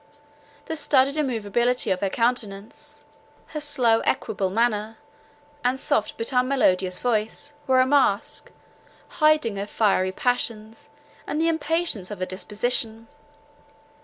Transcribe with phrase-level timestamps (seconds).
[0.65, 3.03] The studied immovability of her countenance;
[3.49, 4.97] her slow, equable manner,
[5.63, 8.51] and soft but unmelodious voice, were a mask,
[9.21, 10.89] hiding her fiery passions,
[11.27, 13.09] and the impatience of her disposition.